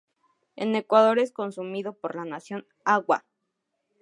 [0.55, 3.23] En Ecuador es consumido por la nación Awá.